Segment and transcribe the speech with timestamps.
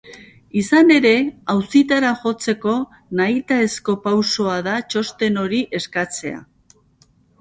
[0.59, 1.11] Izan ere,
[1.53, 2.73] auzitara jotzeko
[3.19, 6.41] nahitaezko pausoa da txosten hori eskatzea.